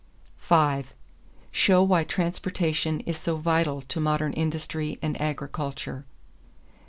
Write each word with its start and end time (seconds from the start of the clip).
5. 0.39 0.95
Show 1.51 1.83
why 1.83 2.03
transportation 2.03 3.01
is 3.01 3.19
so 3.19 3.35
vital 3.35 3.81
to 3.83 3.99
modern 3.99 4.33
industry 4.33 4.97
and 4.99 5.15
agriculture. 5.21 6.05